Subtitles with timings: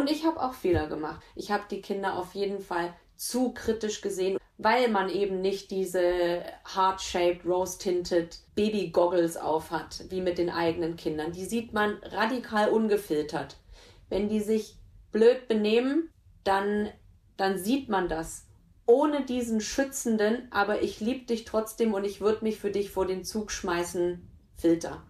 [0.00, 1.20] Und ich habe auch Fehler gemacht.
[1.36, 6.42] Ich habe die Kinder auf jeden Fall zu kritisch gesehen, weil man eben nicht diese
[6.74, 11.32] heart-shaped, rose-tinted Baby-Goggles aufhat, wie mit den eigenen Kindern.
[11.32, 13.58] Die sieht man radikal ungefiltert.
[14.08, 14.78] Wenn die sich
[15.12, 16.08] blöd benehmen,
[16.44, 16.88] dann,
[17.36, 18.46] dann sieht man das.
[18.86, 23.04] Ohne diesen schützenden, aber ich liebe dich trotzdem und ich würde mich für dich vor
[23.04, 24.26] den Zug schmeißen,
[24.56, 25.02] Filter.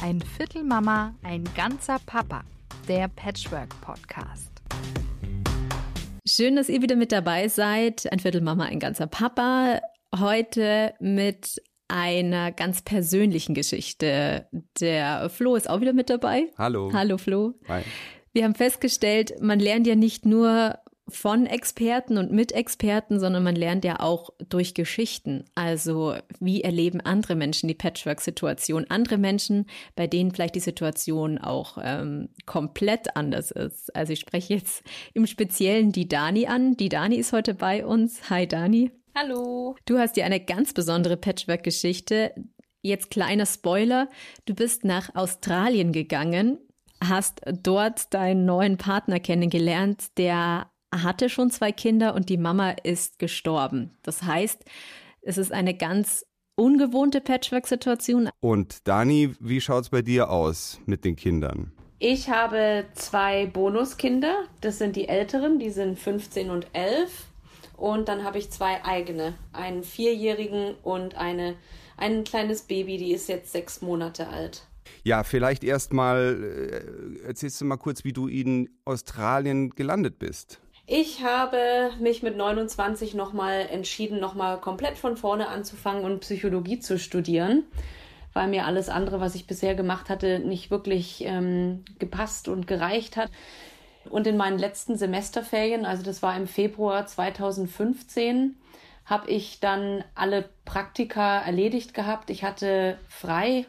[0.00, 2.44] Ein Viertel Mama, ein ganzer Papa.
[2.92, 4.50] Der Patchwork Podcast.
[6.26, 8.12] Schön, dass ihr wieder mit dabei seid.
[8.12, 9.80] Ein Viertel Mama, ein ganzer Papa.
[10.14, 14.46] Heute mit einer ganz persönlichen Geschichte.
[14.78, 16.50] Der Flo ist auch wieder mit dabei.
[16.58, 16.90] Hallo.
[16.92, 17.54] Hallo Flo.
[17.66, 17.80] Hi.
[18.34, 20.76] Wir haben festgestellt, man lernt ja nicht nur
[21.16, 25.44] von Experten und mit Experten, sondern man lernt ja auch durch Geschichten.
[25.54, 28.86] Also wie erleben andere Menschen die Patchwork-Situation?
[28.88, 29.66] Andere Menschen,
[29.96, 33.94] bei denen vielleicht die Situation auch ähm, komplett anders ist.
[33.94, 34.82] Also ich spreche jetzt
[35.14, 36.76] im Speziellen die Dani an.
[36.76, 38.30] Die Dani ist heute bei uns.
[38.30, 38.90] Hi Dani.
[39.14, 39.76] Hallo.
[39.84, 42.34] Du hast dir eine ganz besondere Patchwork-Geschichte.
[42.80, 44.08] Jetzt kleiner Spoiler.
[44.46, 46.58] Du bist nach Australien gegangen
[47.08, 53.18] hast dort deinen neuen Partner kennengelernt, der hatte schon zwei Kinder und die Mama ist
[53.18, 53.96] gestorben.
[54.02, 54.64] Das heißt,
[55.22, 58.28] es ist eine ganz ungewohnte Patchwork-Situation.
[58.40, 61.72] Und Dani, wie schaut es bei dir aus mit den Kindern?
[61.98, 64.44] Ich habe zwei Bonuskinder.
[64.60, 67.28] Das sind die älteren, die sind 15 und 11.
[67.76, 71.56] Und dann habe ich zwei eigene, einen vierjährigen und eine,
[71.96, 74.66] ein kleines Baby, die ist jetzt sechs Monate alt.
[75.04, 80.60] Ja, vielleicht erst mal, äh, erzählst du mal kurz, wie du in Australien gelandet bist.
[80.86, 86.98] Ich habe mich mit 29 nochmal entschieden, nochmal komplett von vorne anzufangen und Psychologie zu
[86.98, 87.62] studieren,
[88.32, 93.16] weil mir alles andere, was ich bisher gemacht hatte, nicht wirklich ähm, gepasst und gereicht
[93.16, 93.30] hat.
[94.10, 98.56] Und in meinen letzten Semesterferien, also das war im Februar 2015,
[99.04, 102.28] habe ich dann alle Praktika erledigt gehabt.
[102.28, 103.66] Ich hatte frei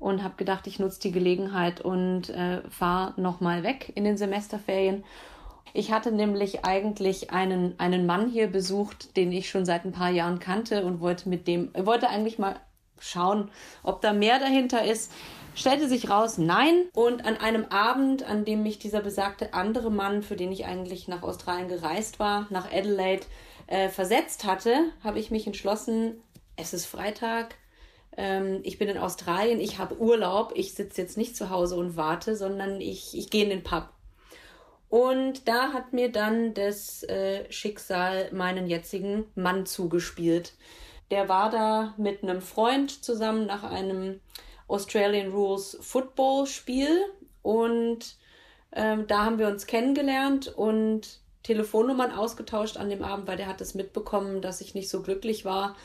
[0.00, 5.04] und habe gedacht, ich nutze die Gelegenheit und äh, fahre nochmal weg in den Semesterferien
[5.72, 10.10] ich hatte nämlich eigentlich einen, einen Mann hier besucht, den ich schon seit ein paar
[10.10, 12.56] Jahren kannte und wollte mit dem, wollte eigentlich mal
[12.98, 13.50] schauen,
[13.82, 15.12] ob da mehr dahinter ist.
[15.54, 16.84] Stellte sich raus, nein.
[16.94, 21.08] Und an einem Abend, an dem mich dieser besagte andere Mann, für den ich eigentlich
[21.08, 23.24] nach Australien gereist war, nach Adelaide,
[23.66, 26.22] äh, versetzt hatte, habe ich mich entschlossen,
[26.56, 27.56] es ist Freitag,
[28.16, 31.96] ähm, ich bin in Australien, ich habe Urlaub, ich sitze jetzt nicht zu Hause und
[31.96, 33.88] warte, sondern ich, ich gehe in den Pub.
[34.88, 40.54] Und da hat mir dann das äh, Schicksal meinen jetzigen Mann zugespielt.
[41.10, 44.20] Der war da mit einem Freund zusammen nach einem
[44.68, 47.04] Australian Rules Football Spiel
[47.42, 48.16] und
[48.72, 53.60] ähm, da haben wir uns kennengelernt und Telefonnummern ausgetauscht an dem Abend, weil der hat
[53.60, 55.76] es mitbekommen, dass ich nicht so glücklich war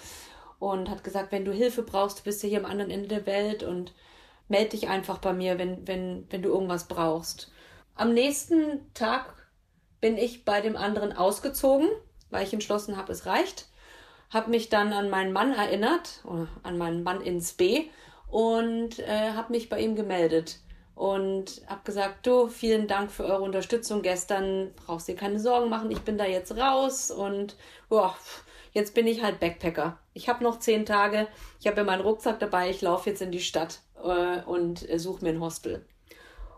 [0.57, 3.25] und hat gesagt, wenn du Hilfe brauchst, du bist ja hier am anderen Ende der
[3.27, 3.93] Welt und
[4.47, 7.51] melde dich einfach bei mir, wenn, wenn, wenn du irgendwas brauchst.
[7.95, 9.35] Am nächsten Tag
[9.99, 11.87] bin ich bei dem anderen ausgezogen,
[12.29, 13.67] weil ich entschlossen habe, es reicht.
[14.29, 17.89] Habe mich dann an meinen Mann erinnert, oder an meinen Mann ins B
[18.29, 20.59] und äh, habe mich bei ihm gemeldet
[20.95, 25.91] und habe gesagt, du, vielen Dank für eure Unterstützung gestern, brauchst dir keine Sorgen machen,
[25.91, 27.55] ich bin da jetzt raus und
[27.89, 28.15] boah,
[28.71, 29.97] jetzt bin ich halt Backpacker.
[30.13, 31.27] Ich habe noch zehn Tage,
[31.59, 34.99] ich habe ja meinen Rucksack dabei, ich laufe jetzt in die Stadt äh, und äh,
[34.99, 35.85] suche mir ein Hostel.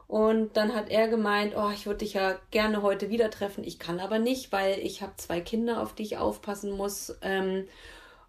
[0.08, 3.64] Und dann hat er gemeint, oh, ich würde dich ja gerne heute wieder treffen.
[3.64, 7.16] Ich kann aber nicht, weil ich habe zwei Kinder, auf die ich aufpassen muss.
[7.22, 7.66] Ähm,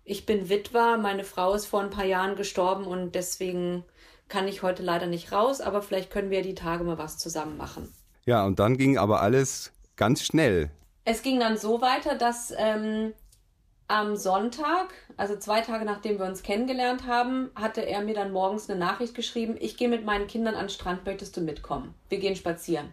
[0.05, 3.85] ich bin Witwer, meine Frau ist vor ein paar Jahren gestorben und deswegen
[4.29, 7.57] kann ich heute leider nicht raus, aber vielleicht können wir die Tage mal was zusammen
[7.57, 7.93] machen.
[8.27, 10.71] Ja, und dann ging aber alles ganz schnell.
[11.05, 13.13] Es ging dann so weiter, dass ähm,
[13.87, 18.69] am Sonntag, also zwei Tage nachdem wir uns kennengelernt haben, hatte er mir dann morgens
[18.69, 21.95] eine Nachricht geschrieben, ich gehe mit meinen Kindern an den Strand, möchtest du mitkommen?
[22.09, 22.93] Wir gehen spazieren.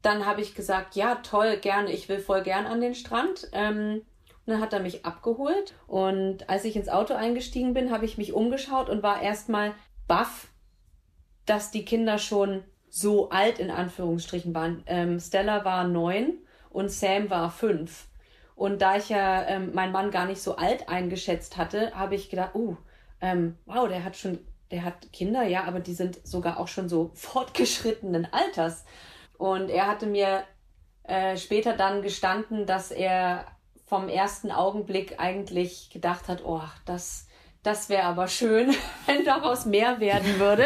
[0.00, 3.48] Dann habe ich gesagt, ja, toll, gerne, ich will voll gern an den Strand.
[3.52, 4.02] Ähm,
[4.44, 8.18] und dann hat er mich abgeholt und als ich ins Auto eingestiegen bin, habe ich
[8.18, 9.72] mich umgeschaut und war erstmal
[10.08, 10.48] baff,
[11.46, 14.82] dass die Kinder schon so alt in Anführungsstrichen waren.
[14.86, 16.38] Ähm, Stella war neun
[16.70, 18.08] und Sam war fünf.
[18.54, 22.30] Und da ich ja ähm, meinen Mann gar nicht so alt eingeschätzt hatte, habe ich
[22.30, 22.76] gedacht, uh,
[23.20, 24.38] ähm, wow, der hat schon,
[24.70, 28.84] der hat Kinder, ja, aber die sind sogar auch schon so fortgeschrittenen Alters.
[29.38, 30.44] Und er hatte mir
[31.04, 33.46] äh, später dann gestanden, dass er
[33.86, 37.26] vom ersten Augenblick eigentlich gedacht hat, oh, das,
[37.62, 38.74] Das wäre aber schön,
[39.06, 40.64] wenn daraus mehr werden würde.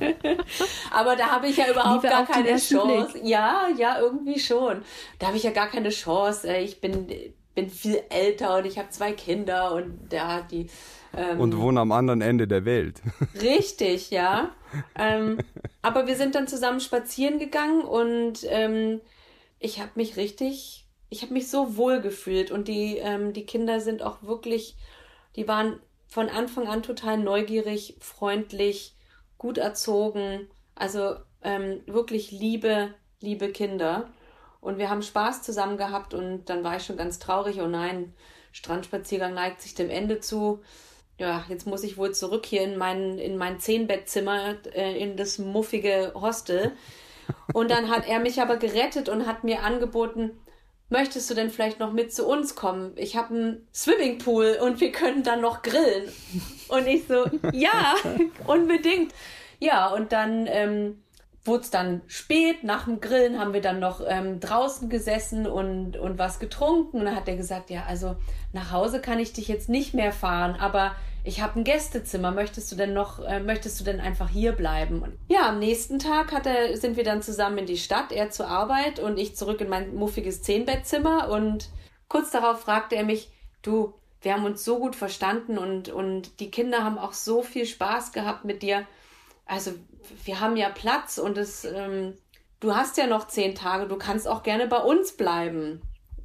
[0.90, 3.12] aber da habe ich ja überhaupt Liebe gar keine Chance.
[3.12, 3.24] Blick.
[3.24, 4.82] Ja, ja, irgendwie schon.
[5.18, 6.48] Da habe ich ja gar keine Chance.
[6.48, 7.08] Äh, ich bin,
[7.54, 10.68] bin viel älter und ich habe zwei Kinder und ja, die.
[11.16, 13.00] Ähm, und wohne am anderen Ende der Welt.
[13.40, 14.50] Richtig, ja.
[14.98, 15.38] ähm,
[15.80, 19.00] aber wir sind dann zusammen spazieren gegangen und ähm,
[19.58, 23.80] ich habe mich richtig, ich habe mich so wohl gefühlt und die, ähm, die Kinder
[23.80, 24.76] sind auch wirklich,
[25.36, 25.78] die waren
[26.14, 28.94] von Anfang an total neugierig, freundlich,
[29.36, 34.12] gut erzogen, also ähm, wirklich liebe, liebe Kinder.
[34.60, 38.14] Und wir haben Spaß zusammen gehabt und dann war ich schon ganz traurig, oh nein,
[38.52, 40.62] Strandspaziergang neigt sich dem Ende zu.
[41.18, 45.40] Ja, jetzt muss ich wohl zurück hier in mein, in mein Zehnbettzimmer, äh, in das
[45.40, 46.76] muffige Hostel.
[47.52, 50.38] Und dann hat er mich aber gerettet und hat mir angeboten,
[50.88, 52.92] möchtest du denn vielleicht noch mit zu uns kommen?
[52.96, 56.10] Ich habe einen Swimmingpool und wir können dann noch grillen.
[56.68, 57.94] Und ich so, ja,
[58.46, 59.12] unbedingt.
[59.60, 61.02] Ja, und dann ähm,
[61.44, 62.64] wurde es dann spät.
[62.64, 66.98] Nach dem Grillen haben wir dann noch ähm, draußen gesessen und, und was getrunken.
[66.98, 68.16] Und dann hat er gesagt, ja, also
[68.52, 70.94] nach Hause kann ich dich jetzt nicht mehr fahren, aber
[71.26, 75.02] ich habe ein Gästezimmer, möchtest du denn noch, äh, möchtest du denn einfach hier bleiben?
[75.02, 78.30] Und ja, am nächsten Tag hat er, sind wir dann zusammen in die Stadt, er
[78.30, 81.70] zur Arbeit und ich zurück in mein muffiges Zehnbettzimmer und
[82.08, 83.32] kurz darauf fragte er mich,
[83.62, 87.64] du, wir haben uns so gut verstanden und, und die Kinder haben auch so viel
[87.64, 88.86] Spaß gehabt mit dir.
[89.46, 89.72] Also
[90.24, 92.18] wir haben ja Platz und es, ähm,
[92.60, 95.80] du hast ja noch zehn Tage, du kannst auch gerne bei uns bleiben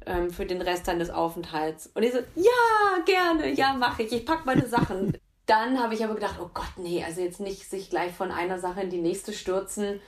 [0.06, 1.90] ähm, für den Rest deines Aufenthalts.
[1.94, 5.16] Und ich so, ja, gerne, ja, mache ich, ich packe meine Sachen.
[5.46, 8.58] Dann habe ich aber gedacht, oh Gott, nee, also jetzt nicht sich gleich von einer
[8.58, 10.00] Sache in die nächste stürzen.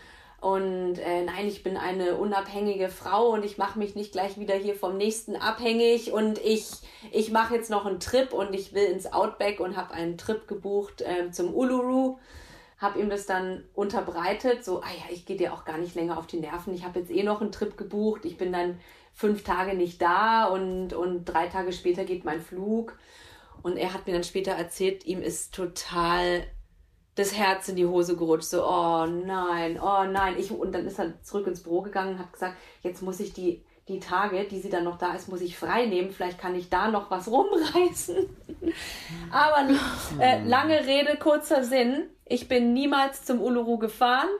[0.42, 4.56] Und äh, nein, ich bin eine unabhängige Frau und ich mache mich nicht gleich wieder
[4.56, 6.66] hier vom nächsten abhängig und ich,
[7.12, 10.48] ich mache jetzt noch einen Trip und ich will ins Outback und habe einen Trip
[10.48, 12.18] gebucht äh, zum Uluru.
[12.78, 16.18] Habe ihm das dann unterbreitet, so, ah ja, ich gehe dir auch gar nicht länger
[16.18, 16.74] auf die Nerven.
[16.74, 18.24] Ich habe jetzt eh noch einen Trip gebucht.
[18.24, 18.80] Ich bin dann
[19.12, 22.98] fünf Tage nicht da und, und drei Tage später geht mein Flug.
[23.62, 26.44] Und er hat mir dann später erzählt, ihm ist total
[27.14, 28.48] das Herz in die Hose gerutscht.
[28.48, 30.36] So, oh nein, oh nein.
[30.38, 33.32] Ich, und dann ist er zurück ins Büro gegangen und hat gesagt, jetzt muss ich
[33.32, 36.10] die, die Tage, die sie dann noch da ist, muss ich frei nehmen.
[36.10, 38.16] Vielleicht kann ich da noch was rumreißen.
[39.30, 39.68] Aber
[40.18, 42.06] äh, lange Rede, kurzer Sinn.
[42.24, 44.30] Ich bin niemals zum Uluru gefahren.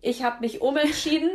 [0.00, 1.30] Ich habe mich umentschieden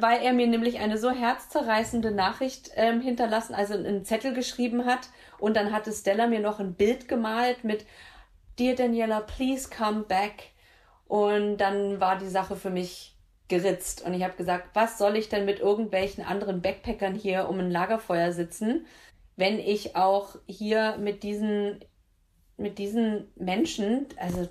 [0.00, 5.08] weil er mir nämlich eine so herzzerreißende Nachricht ähm, hinterlassen, also einen Zettel geschrieben hat.
[5.38, 7.86] Und dann hatte Stella mir noch ein Bild gemalt mit
[8.58, 10.50] Dear Daniela, please come back.
[11.06, 13.16] Und dann war die Sache für mich
[13.48, 14.04] geritzt.
[14.06, 17.70] Und ich habe gesagt, was soll ich denn mit irgendwelchen anderen Backpackern hier um ein
[17.70, 18.86] Lagerfeuer sitzen,
[19.36, 21.80] wenn ich auch hier mit diesen,
[22.56, 24.48] mit diesen Menschen, also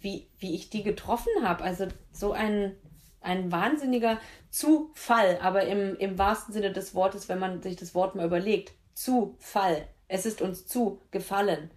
[0.00, 2.74] wie, wie ich die getroffen habe, also so ein
[3.20, 4.18] ein wahnsinniger
[4.50, 8.72] Zufall, aber im, im wahrsten Sinne des Wortes, wenn man sich das Wort mal überlegt.
[8.94, 9.86] Zufall.
[10.08, 11.70] Es ist uns zugefallen.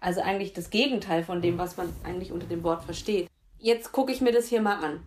[0.00, 3.28] Also eigentlich das Gegenteil von dem, was man eigentlich unter dem Wort versteht.
[3.58, 5.00] Jetzt gucke ich mir das hier mal an.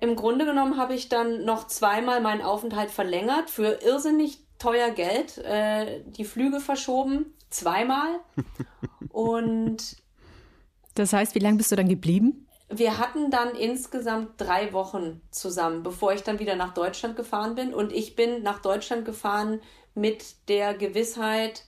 [0.00, 5.38] Im Grunde genommen habe ich dann noch zweimal meinen Aufenthalt verlängert für irrsinnig teuer Geld,
[5.38, 8.20] äh, die Flüge verschoben, zweimal.
[9.10, 9.96] Und
[10.94, 12.46] das heißt, wie lange bist du dann geblieben?
[12.70, 17.74] Wir hatten dann insgesamt drei Wochen zusammen, bevor ich dann wieder nach Deutschland gefahren bin.
[17.74, 19.60] Und ich bin nach Deutschland gefahren
[19.94, 21.64] mit der Gewissheit,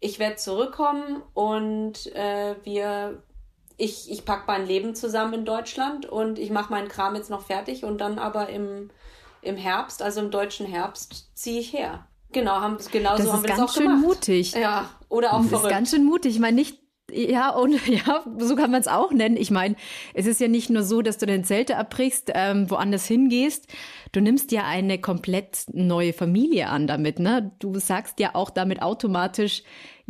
[0.00, 3.22] ich werde zurückkommen und äh, wir,
[3.76, 7.42] ich, ich packe mein Leben zusammen in Deutschland und ich mache meinen Kram jetzt noch
[7.42, 8.90] fertig und dann aber im,
[9.42, 12.06] im Herbst, also im deutschen Herbst, ziehe ich her.
[12.32, 13.76] Genau, haben, genau das so haben wir das auch gemacht.
[13.76, 14.52] Das ist ganz schön mutig.
[14.52, 15.66] Ja, oder auch das verrückt.
[15.66, 16.34] ist ganz schön mutig.
[16.34, 16.79] Ich meine, nicht
[17.12, 19.36] ja, und ja, so kann man es auch nennen.
[19.36, 19.76] Ich meine,
[20.14, 23.66] es ist ja nicht nur so, dass du dein Zelte abbrichst, ähm, woanders hingehst.
[24.12, 27.52] Du nimmst ja eine komplett neue Familie an damit, ne?
[27.58, 29.62] Du sagst ja auch damit automatisch,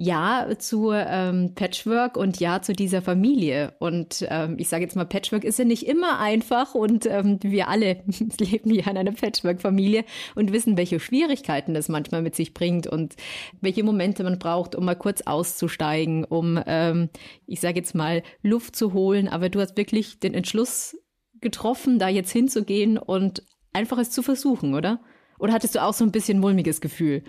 [0.03, 3.75] ja zu ähm, Patchwork und Ja zu dieser Familie.
[3.81, 7.69] Und ähm, ich sage jetzt mal, Patchwork ist ja nicht immer einfach und ähm, wir
[7.69, 8.03] alle
[8.41, 13.15] leben ja in einer Patchwork-Familie und wissen, welche Schwierigkeiten das manchmal mit sich bringt und
[13.61, 17.11] welche Momente man braucht, um mal kurz auszusteigen, um, ähm,
[17.47, 19.29] ich sage jetzt mal, Luft zu holen.
[19.29, 20.97] Aber du hast wirklich den Entschluss
[21.43, 23.43] getroffen, da jetzt hinzugehen und
[23.75, 25.01] einfach es zu versuchen, oder?
[25.39, 27.23] Oder hattest du auch so ein bisschen mulmiges Gefühl?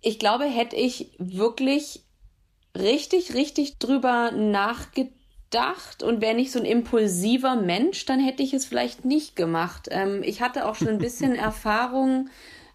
[0.00, 2.07] Ich glaube, hätte ich wirklich
[2.78, 8.66] richtig, richtig drüber nachgedacht und wäre nicht so ein impulsiver Mensch, dann hätte ich es
[8.66, 9.88] vielleicht nicht gemacht.
[9.90, 12.28] Ähm, ich hatte auch schon ein bisschen Erfahrung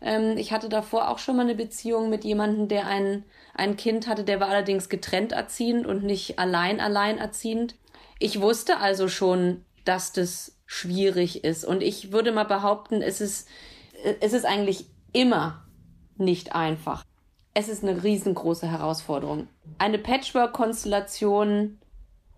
[0.04, 4.08] Ähm, ich hatte davor auch schon mal eine Beziehung mit jemandem, der ein, ein Kind
[4.08, 7.76] hatte, der war allerdings getrennt erziehend und nicht allein allein erziehend.
[8.20, 11.66] Ich wusste also schon, dass das schwierig ist.
[11.66, 13.48] Und ich würde mal behaupten, es ist,
[14.20, 15.66] es ist eigentlich immer
[16.18, 17.04] nicht einfach.
[17.54, 19.48] Es ist eine riesengroße Herausforderung.
[19.78, 21.78] Eine Patchwork-Konstellation,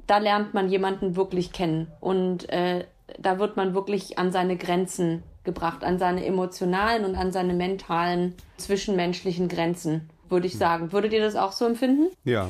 [0.07, 1.87] da lernt man jemanden wirklich kennen.
[2.01, 2.85] Und äh,
[3.19, 8.33] da wird man wirklich an seine Grenzen gebracht, an seine emotionalen und an seine mentalen
[8.57, 10.59] zwischenmenschlichen Grenzen, würde ich hm.
[10.59, 10.91] sagen.
[10.91, 12.07] Würdet ihr das auch so empfinden?
[12.23, 12.49] Ja,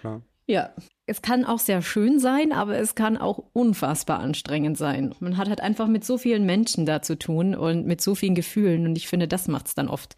[0.00, 0.20] klar.
[0.46, 0.70] Ja,
[1.06, 5.14] es kann auch sehr schön sein, aber es kann auch unfassbar anstrengend sein.
[5.20, 8.34] Man hat halt einfach mit so vielen Menschen da zu tun und mit so vielen
[8.34, 10.16] Gefühlen und ich finde, das macht es dann oft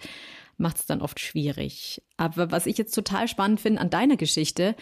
[0.57, 2.03] macht es dann oft schwierig.
[2.17, 4.75] Aber was ich jetzt total spannend finde an deiner Geschichte,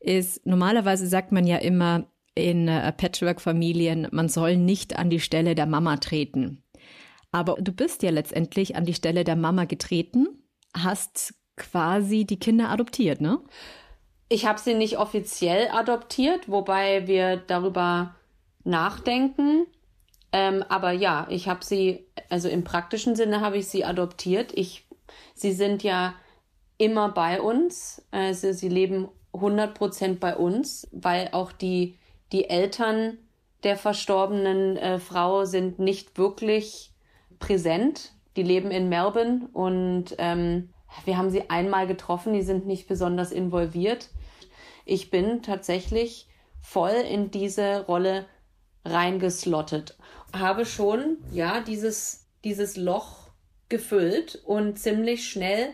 [0.00, 5.54] ist, normalerweise sagt man ja immer in äh, Patchwork-Familien, man soll nicht an die Stelle
[5.54, 6.62] der Mama treten.
[7.32, 10.28] Aber du bist ja letztendlich an die Stelle der Mama getreten,
[10.74, 13.40] hast quasi die Kinder adoptiert, ne?
[14.30, 18.14] Ich habe sie nicht offiziell adoptiert, wobei wir darüber
[18.64, 19.66] nachdenken.
[20.32, 24.52] Ähm, aber ja, ich habe sie, also im praktischen Sinne habe ich sie adoptiert.
[24.54, 24.86] Ich,
[25.34, 26.14] sie sind ja
[26.76, 28.02] immer bei uns.
[28.10, 31.96] Also sie leben 100 Prozent bei uns, weil auch die,
[32.32, 33.18] die Eltern
[33.64, 36.92] der verstorbenen äh, Frau sind nicht wirklich
[37.38, 38.12] präsent.
[38.36, 40.70] Die leben in Melbourne und ähm,
[41.04, 42.32] wir haben sie einmal getroffen.
[42.32, 44.10] Die sind nicht besonders involviert
[44.88, 46.26] ich bin tatsächlich
[46.62, 48.26] voll in diese Rolle
[48.86, 49.98] reingeslottet.
[50.32, 53.27] Habe schon, ja, dieses, dieses Loch
[53.68, 55.72] gefüllt und ziemlich schnell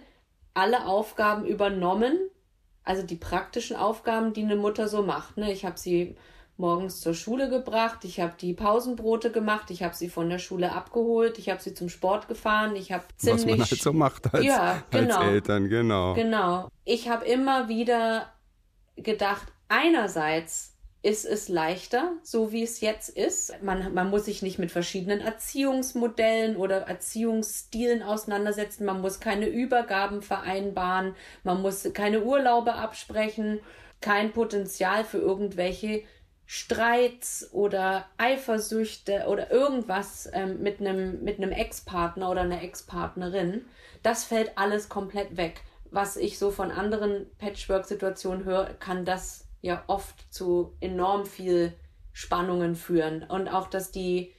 [0.55, 2.19] alle Aufgaben übernommen.
[2.85, 5.37] Also die praktischen Aufgaben, die eine Mutter so macht.
[5.37, 5.53] Ne?
[5.53, 6.17] Ich habe sie
[6.57, 10.73] morgens zur Schule gebracht, ich habe die Pausenbrote gemacht, ich habe sie von der Schule
[10.73, 13.43] abgeholt, ich habe sie zum Sport gefahren, ich habe ziemlich...
[13.45, 16.15] Was man halt so macht als, ja, genau, als Eltern, genau.
[16.15, 16.69] Genau.
[16.85, 18.33] Ich habe immer wieder
[18.97, 20.74] gedacht, einerseits
[21.05, 23.63] ist es leichter, so wie es jetzt ist.
[23.63, 28.87] Man, man muss sich nicht mit verschiedenen Erziehungsmodellen oder Erziehungsstilen auseinandersetzen.
[28.87, 31.15] Man muss keine Übergaben vereinbaren.
[31.43, 33.61] Man muss keine Urlaube absprechen.
[34.01, 36.03] Kein Potenzial für irgendwelche
[36.47, 43.65] Streits oder Eifersüchte oder irgendwas ähm, mit einem mit einem Ex-Partner oder einer Ex-Partnerin.
[44.03, 45.63] Das fällt alles komplett weg
[45.95, 51.73] was ich so von anderen Patchwork-Situationen höre, kann das ja oft zu enorm viel
[52.13, 53.23] Spannungen führen.
[53.23, 54.33] Und auch, dass die,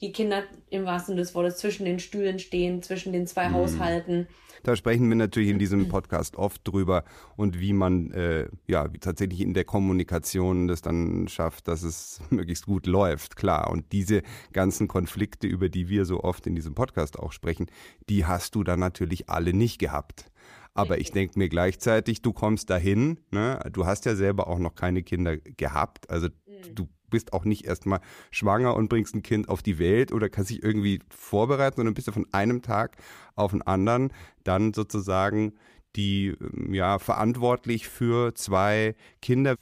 [0.00, 3.54] die Kinder im wahrsten Sinne des Wortes zwischen den Stühlen stehen, zwischen den zwei mhm.
[3.54, 4.26] Haushalten.
[4.62, 7.04] Da sprechen wir natürlich in diesem Podcast oft drüber
[7.36, 12.64] und wie man äh, ja tatsächlich in der Kommunikation das dann schafft, dass es möglichst
[12.64, 13.70] gut läuft, klar.
[13.70, 14.22] Und diese
[14.54, 17.66] ganzen Konflikte, über die wir so oft in diesem Podcast auch sprechen,
[18.08, 20.30] die hast du dann natürlich alle nicht gehabt.
[20.74, 23.60] Aber ich denke mir gleichzeitig, du kommst dahin, ne?
[23.72, 26.74] du hast ja selber auch noch keine Kinder gehabt, also mhm.
[26.74, 28.00] du bist auch nicht erstmal
[28.30, 32.08] schwanger und bringst ein Kind auf die Welt oder kannst dich irgendwie vorbereiten, sondern bist
[32.08, 32.96] du von einem Tag
[33.34, 34.12] auf den anderen
[34.44, 35.54] dann sozusagen
[35.96, 39.56] die, ähm, ja, verantwortlich für zwei Kinder.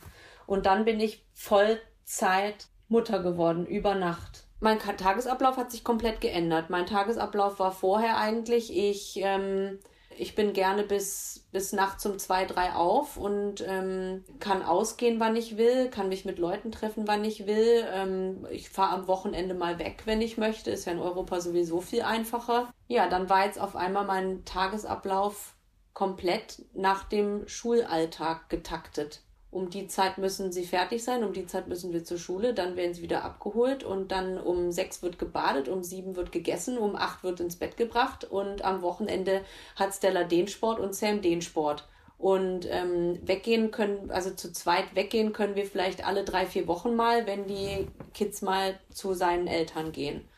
[0.46, 4.46] Und dann bin ich Vollzeit Mutter geworden, über Nacht.
[4.60, 6.68] Mein Tagesablauf hat sich komplett geändert.
[6.68, 9.78] Mein Tagesablauf war vorher eigentlich, ich ähm,
[10.20, 15.36] ich bin gerne bis, bis nachts um zwei, drei auf und ähm, kann ausgehen, wann
[15.36, 17.86] ich will, kann mich mit Leuten treffen, wann ich will.
[17.92, 20.70] Ähm, ich fahre am Wochenende mal weg, wenn ich möchte.
[20.70, 22.72] Ist ja in Europa sowieso viel einfacher.
[22.88, 25.54] Ja, dann war jetzt auf einmal mein Tagesablauf
[25.94, 31.68] komplett nach dem Schulalltag getaktet um die Zeit müssen sie fertig sein, um die Zeit
[31.68, 35.68] müssen wir zur Schule, dann werden sie wieder abgeholt und dann um sechs wird gebadet,
[35.68, 39.42] um sieben wird gegessen, um acht wird ins Bett gebracht und am Wochenende
[39.76, 41.88] hat Stella den Sport und Sam den Sport.
[42.18, 46.96] Und ähm, weggehen können, also zu zweit weggehen können wir vielleicht alle drei, vier Wochen
[46.96, 50.28] mal, wenn die Kids mal zu seinen Eltern gehen.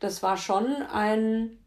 [0.00, 1.58] Das war schon ein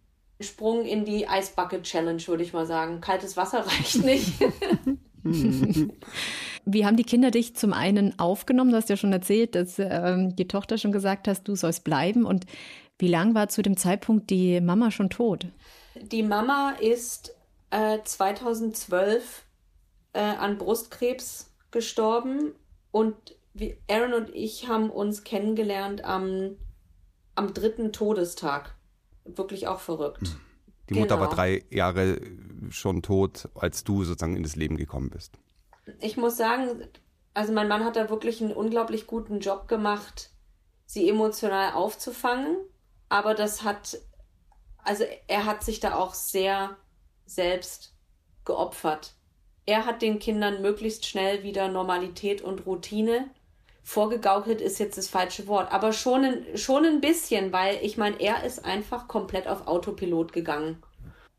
[0.41, 2.99] Sprung in die Eisbucket Challenge, würde ich mal sagen.
[2.99, 4.33] Kaltes Wasser reicht nicht.
[6.65, 8.71] Wie haben die Kinder dich zum einen aufgenommen?
[8.71, 12.25] Du hast ja schon erzählt, dass ähm, die Tochter schon gesagt hast, du sollst bleiben.
[12.25, 12.45] Und
[12.99, 15.47] wie lang war zu dem Zeitpunkt die Mama schon tot?
[16.01, 17.35] Die Mama ist
[17.69, 19.43] äh, 2012
[20.13, 22.53] äh, an Brustkrebs gestorben
[22.91, 23.15] und
[23.53, 26.55] wir, Aaron und ich haben uns kennengelernt am,
[27.35, 28.75] am dritten Todestag.
[29.25, 30.35] Wirklich auch verrückt.
[30.89, 31.27] Die Mutter genau.
[31.27, 32.19] war drei Jahre
[32.69, 35.37] schon tot, als du sozusagen in das Leben gekommen bist.
[35.99, 36.87] Ich muss sagen,
[37.33, 40.31] also mein Mann hat da wirklich einen unglaublich guten Job gemacht,
[40.85, 42.57] sie emotional aufzufangen.
[43.09, 43.97] Aber das hat
[44.83, 46.77] also er hat sich da auch sehr
[47.25, 47.95] selbst
[48.45, 49.15] geopfert.
[49.65, 53.29] Er hat den Kindern möglichst schnell wieder Normalität und Routine
[53.83, 58.19] vorgegaukelt ist jetzt das falsche Wort, aber schon ein, schon ein bisschen, weil ich meine,
[58.19, 60.77] er ist einfach komplett auf Autopilot gegangen.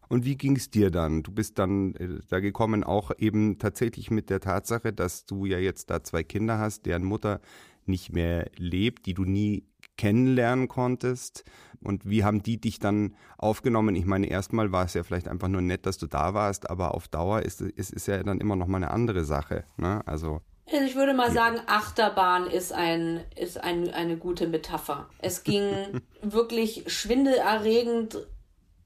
[0.09, 1.23] Und wie ging es dir dann?
[1.23, 5.59] Du bist dann äh, da gekommen, auch eben tatsächlich mit der Tatsache, dass du ja
[5.59, 7.41] jetzt da zwei Kinder hast, deren Mutter
[7.87, 9.65] nicht mehr lebt, die du nie
[9.97, 11.45] kennenlernen konntest.
[11.83, 13.95] Und wie haben die dich dann aufgenommen?
[13.95, 16.95] Ich meine, erstmal war es ja vielleicht einfach nur nett, dass du da warst, aber
[16.95, 19.65] auf Dauer ist es ist, ja dann immer noch mal eine andere Sache.
[19.77, 20.07] Ne?
[20.07, 20.41] Also
[20.71, 25.09] also ich würde mal sagen, Achterbahn ist, ein, ist ein, eine gute Metapher.
[25.19, 25.71] Es ging
[26.23, 28.27] wirklich schwindelerregend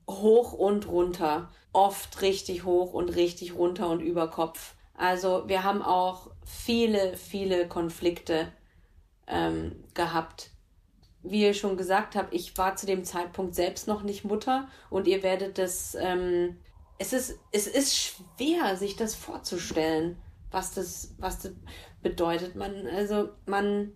[0.08, 1.50] hoch und runter.
[1.72, 4.74] Oft richtig hoch und richtig runter und über Kopf.
[4.94, 8.52] Also wir haben auch viele, viele Konflikte
[9.28, 10.50] ähm, gehabt.
[11.22, 15.06] Wie ihr schon gesagt habt, ich war zu dem Zeitpunkt selbst noch nicht Mutter und
[15.06, 15.94] ihr werdet das.
[15.94, 16.58] Ähm,
[16.98, 20.16] es, ist, es ist schwer, sich das vorzustellen
[20.50, 21.52] was das, was das
[22.02, 22.56] bedeutet.
[22.56, 23.92] Man, also man.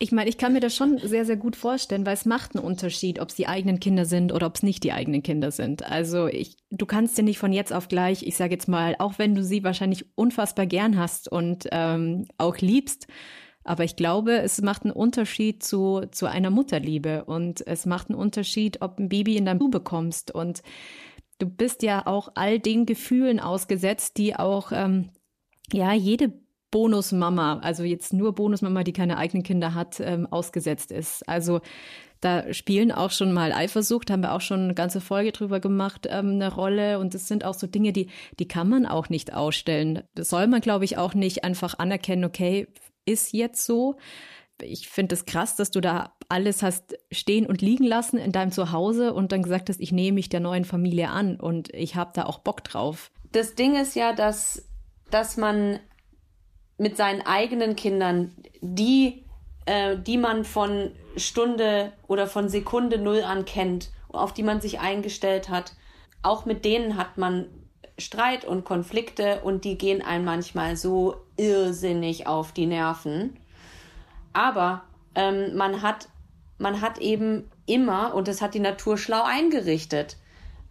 [0.00, 2.64] Ich meine, ich kann mir das schon sehr, sehr gut vorstellen, weil es macht einen
[2.64, 5.84] Unterschied, ob es die eigenen Kinder sind oder ob es nicht die eigenen Kinder sind.
[5.84, 9.18] Also ich, du kannst dir nicht von jetzt auf gleich, ich sage jetzt mal, auch
[9.18, 13.08] wenn du sie wahrscheinlich unfassbar gern hast und ähm, auch liebst,
[13.68, 18.18] aber ich glaube, es macht einen Unterschied zu, zu einer Mutterliebe und es macht einen
[18.18, 20.62] Unterschied, ob ein Baby in deinem Du bekommst und
[21.38, 25.10] du bist ja auch all den Gefühlen ausgesetzt, die auch ähm,
[25.72, 26.32] ja, jede
[26.70, 31.26] Bonusmama, also jetzt nur Bonusmama, die keine eigenen Kinder hat, ähm, ausgesetzt ist.
[31.28, 31.60] Also
[32.20, 36.06] da spielen auch schon mal Eifersucht, haben wir auch schon eine ganze Folge drüber gemacht,
[36.10, 36.98] ähm, eine Rolle.
[36.98, 38.08] Und das sind auch so Dinge, die,
[38.38, 40.02] die kann man auch nicht ausstellen.
[40.14, 42.66] Das soll man, glaube ich, auch nicht einfach anerkennen, okay,
[43.04, 43.96] ist jetzt so.
[44.60, 48.32] Ich finde es das krass, dass du da alles hast stehen und liegen lassen in
[48.32, 51.94] deinem Zuhause und dann gesagt hast, ich nehme mich der neuen Familie an und ich
[51.94, 53.12] habe da auch Bock drauf.
[53.30, 54.67] Das Ding ist ja, dass
[55.10, 55.80] dass man
[56.76, 59.24] mit seinen eigenen Kindern, die,
[59.66, 64.80] äh, die man von Stunde oder von Sekunde null an kennt, auf die man sich
[64.80, 65.72] eingestellt hat,
[66.22, 67.46] auch mit denen hat man
[67.98, 73.36] Streit und Konflikte und die gehen einem manchmal so irrsinnig auf die Nerven.
[74.32, 74.82] Aber
[75.14, 76.08] ähm, man hat
[76.58, 80.16] man hat eben immer, und das hat die Natur schlau eingerichtet,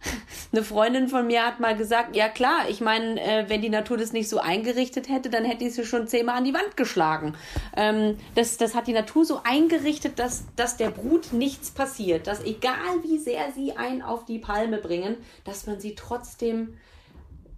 [0.52, 3.96] eine Freundin von mir hat mal gesagt, ja klar, ich meine, äh, wenn die Natur
[3.96, 7.36] das nicht so eingerichtet hätte, dann hätte ich sie schon zehnmal an die Wand geschlagen.
[7.76, 12.44] Ähm, das, das hat die Natur so eingerichtet, dass, dass der Brut nichts passiert, dass
[12.44, 16.78] egal wie sehr sie einen auf die Palme bringen, dass man sie trotzdem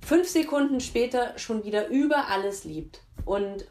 [0.01, 3.67] fünf Sekunden später schon wieder über alles liebt und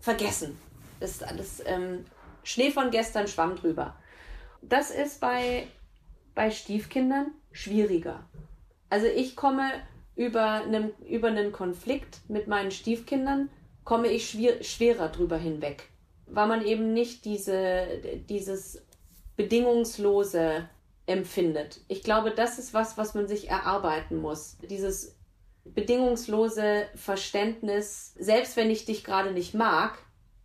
[0.00, 0.58] vergessen.
[1.00, 2.04] Das alles ähm,
[2.44, 3.96] Schnee von gestern schwamm drüber.
[4.62, 5.66] Das ist bei,
[6.34, 8.28] bei Stiefkindern schwieriger.
[8.90, 9.70] Also ich komme
[10.16, 13.48] über einen, über einen Konflikt mit meinen Stiefkindern,
[13.84, 15.88] komme ich schwer, schwerer drüber hinweg,
[16.26, 17.86] weil man eben nicht diese,
[18.28, 18.84] dieses
[19.36, 20.68] bedingungslose
[21.06, 21.80] empfindet.
[21.88, 24.58] Ich glaube, das ist was, was man sich erarbeiten muss.
[24.68, 25.16] Dieses
[25.64, 29.98] bedingungslose Verständnis, selbst wenn ich dich gerade nicht mag,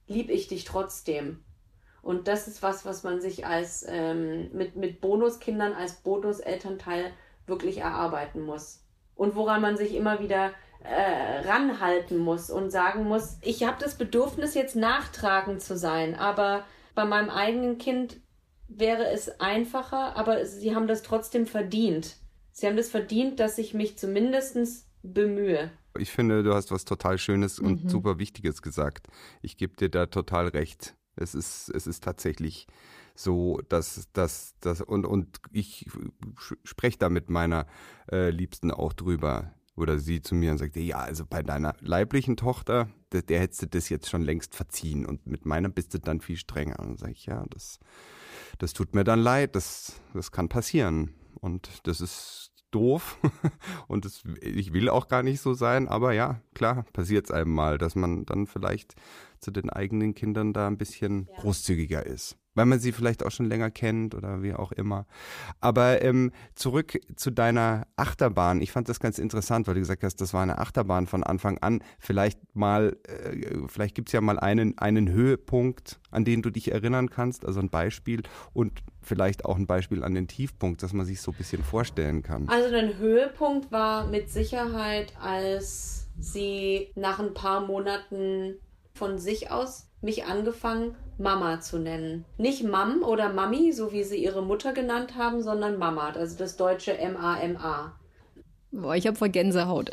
[0.08, 1.43] lieb ich dich trotzdem.
[2.01, 7.12] Und das ist was, was man sich als ähm, mit, mit Bonuskindern als Bonuselternteil
[7.45, 8.83] wirklich erarbeiten muss.
[9.15, 10.51] Und woran man sich immer wieder
[10.83, 16.63] äh, ranhalten muss und sagen muss, ich habe das Bedürfnis, jetzt nachtragend zu sein, aber
[16.95, 18.21] bei meinem eigenen Kind
[18.69, 22.17] wäre es einfacher, aber sie haben das trotzdem verdient.
[22.51, 25.71] Sie haben das verdient, dass ich mich zumindest bemühe.
[25.97, 27.89] Ich finde, du hast was total Schönes und mhm.
[27.89, 29.07] super Wichtiges gesagt.
[29.41, 30.95] Ich gebe dir da total recht.
[31.19, 32.67] Es ist, es ist tatsächlich
[33.15, 35.86] so, dass das, das und, und ich
[36.63, 37.67] spreche da mit meiner
[38.12, 39.53] äh, Liebsten auch drüber.
[39.75, 43.62] Oder sie zu mir und sagte, ja, also bei deiner leiblichen Tochter, der, der hättest
[43.62, 45.05] du das jetzt schon längst verziehen.
[45.05, 46.79] Und mit meiner bist du dann viel strenger.
[46.79, 47.79] Und sage ich, ja, das,
[48.58, 51.13] das tut mir dann leid, das, das kann passieren.
[51.36, 53.17] Und das ist doof
[53.88, 57.53] und das, ich will auch gar nicht so sein, aber ja, klar, passiert es einem
[57.53, 58.95] mal, dass man dann vielleicht
[59.39, 61.41] zu den eigenen Kindern da ein bisschen ja.
[61.41, 62.38] großzügiger ist.
[62.60, 65.06] Weil man sie vielleicht auch schon länger kennt oder wie auch immer.
[65.62, 68.60] Aber ähm, zurück zu deiner Achterbahn.
[68.60, 71.58] Ich fand das ganz interessant, weil du gesagt hast, das war eine Achterbahn von Anfang
[71.60, 71.82] an.
[72.00, 77.10] Vielleicht mal, äh, vielleicht gibt's ja mal einen, einen Höhepunkt, an den du dich erinnern
[77.10, 81.22] kannst, also ein Beispiel und vielleicht auch ein Beispiel an den Tiefpunkt, dass man sich
[81.22, 82.50] so ein bisschen vorstellen kann.
[82.50, 88.56] Also ein Höhepunkt war mit Sicherheit, als sie nach ein paar Monaten
[88.93, 92.25] von sich aus mich angefangen Mama zu nennen.
[92.38, 96.55] Nicht Mam oder Mami, so wie sie ihre Mutter genannt haben, sondern Mama, also das
[96.55, 97.93] deutsche M-A-M-A.
[98.71, 99.91] Boah, ich habe voll Gänsehaut.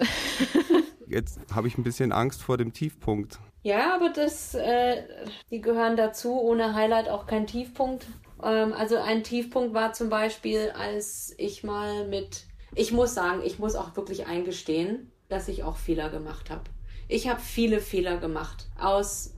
[1.08, 3.38] Jetzt habe ich ein bisschen Angst vor dem Tiefpunkt.
[3.62, 5.02] Ja, aber das, äh,
[5.50, 6.40] die gehören dazu.
[6.40, 8.06] Ohne Highlight auch kein Tiefpunkt.
[8.42, 13.58] Ähm, also ein Tiefpunkt war zum Beispiel, als ich mal mit, ich muss sagen, ich
[13.58, 16.64] muss auch wirklich eingestehen, dass ich auch Fehler gemacht habe.
[17.08, 18.68] Ich habe viele Fehler gemacht.
[18.78, 19.35] Aus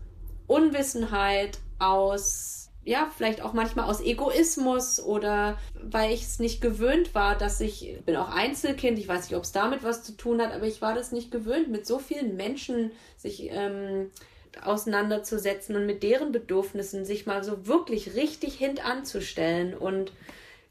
[0.49, 7.37] Unwissenheit, aus, ja, vielleicht auch manchmal aus Egoismus oder weil ich es nicht gewöhnt war,
[7.37, 10.53] dass ich, bin auch Einzelkind, ich weiß nicht, ob es damit was zu tun hat,
[10.53, 14.11] aber ich war das nicht gewöhnt, mit so vielen Menschen sich ähm,
[14.65, 20.13] auseinanderzusetzen und mit deren Bedürfnissen sich mal so wirklich richtig hintanzustellen und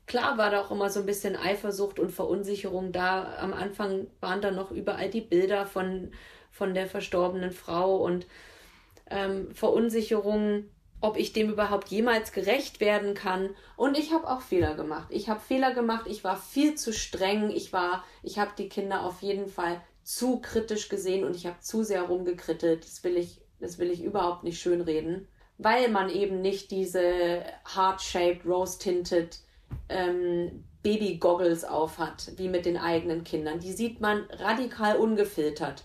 [0.07, 3.35] Klar war da auch immer so ein bisschen Eifersucht und Verunsicherung da.
[3.41, 6.13] Am Anfang waren da noch überall die Bilder von,
[6.49, 8.25] von der verstorbenen Frau und
[9.10, 10.65] ähm, Verunsicherung,
[11.00, 13.52] ob ich dem überhaupt jemals gerecht werden kann.
[13.76, 15.08] Und ich habe auch Fehler gemacht.
[15.12, 16.06] Ich habe Fehler gemacht.
[16.08, 17.52] Ich war viel zu streng.
[17.52, 21.60] Ich war, ich habe die Kinder auf jeden Fall zu kritisch gesehen und ich habe
[21.60, 22.84] zu sehr rumgekrittelt.
[22.84, 27.43] Das will ich, das will ich überhaupt nicht schönreden, weil man eben nicht diese
[27.76, 29.39] heart-shaped, rose-tinted
[29.89, 33.60] ähm, Baby-Goggles aufhat, wie mit den eigenen Kindern.
[33.60, 35.84] Die sieht man radikal ungefiltert.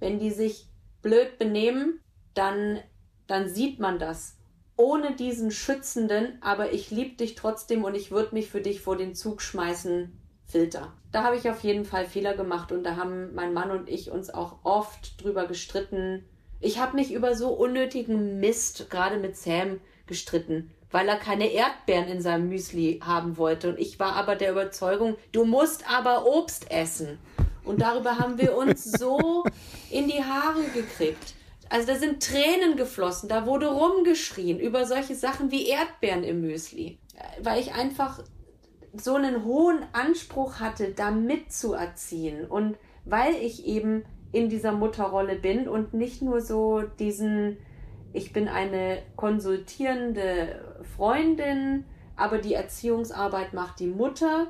[0.00, 0.66] Wenn die sich
[1.00, 2.00] blöd benehmen,
[2.40, 2.80] dann,
[3.26, 4.38] dann sieht man das.
[4.76, 8.96] Ohne diesen schützenden, aber ich liebe dich trotzdem und ich würde mich für dich vor
[8.96, 10.94] den Zug schmeißen, Filter.
[11.12, 14.10] Da habe ich auf jeden Fall Fehler gemacht und da haben mein Mann und ich
[14.10, 16.24] uns auch oft drüber gestritten.
[16.60, 22.08] Ich habe mich über so unnötigen Mist, gerade mit Sam, gestritten, weil er keine Erdbeeren
[22.08, 23.68] in seinem Müsli haben wollte.
[23.68, 27.18] Und ich war aber der Überzeugung, du musst aber Obst essen.
[27.64, 29.44] Und darüber haben wir uns so
[29.90, 31.34] in die Haare gekriegt.
[31.70, 36.98] Also da sind Tränen geflossen, da wurde rumgeschrien über solche Sachen wie Erdbeeren im Müsli,
[37.40, 38.24] weil ich einfach
[38.92, 42.44] so einen hohen Anspruch hatte, da mitzuerziehen.
[42.44, 47.56] Und weil ich eben in dieser Mutterrolle bin und nicht nur so diesen,
[48.12, 51.84] ich bin eine konsultierende Freundin,
[52.16, 54.48] aber die Erziehungsarbeit macht die Mutter,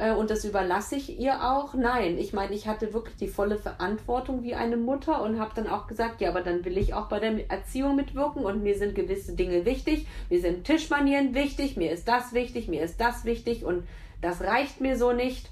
[0.00, 1.74] äh, und das überlasse ich ihr auch.
[1.74, 5.68] Nein, ich meine, ich hatte wirklich die volle Verantwortung wie eine Mutter und habe dann
[5.68, 8.94] auch gesagt, ja, aber dann will ich auch bei der Erziehung mitwirken und mir sind
[8.94, 13.64] gewisse Dinge wichtig, mir sind Tischmanieren wichtig, mir ist das wichtig, mir ist das wichtig
[13.64, 13.86] und
[14.22, 15.50] das reicht mir so nicht.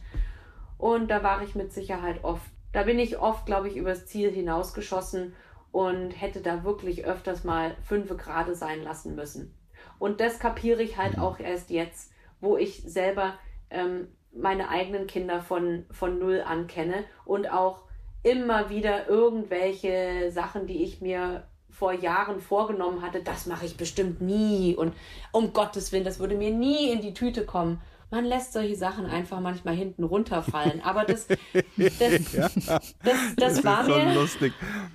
[0.79, 4.31] Und da war ich mit Sicherheit oft, da bin ich oft, glaube ich, übers Ziel
[4.31, 5.35] hinausgeschossen
[5.73, 9.55] und hätte da wirklich öfters mal fünf Grade sein lassen müssen.
[9.99, 13.35] Und das kapiere ich halt auch erst jetzt, wo ich selber
[13.71, 17.83] ähm, meine eigenen Kinder von, von null an kenne und auch
[18.23, 24.21] immer wieder irgendwelche Sachen, die ich mir vor Jahren vorgenommen hatte, das mache ich bestimmt
[24.21, 24.95] nie und
[25.33, 27.81] um Gottes Willen, das würde mir nie in die Tüte kommen.
[28.11, 31.37] Man lässt solche Sachen einfach manchmal hinten runterfallen, aber das, das,
[32.33, 34.55] ja, das, das, das war mir, lustig.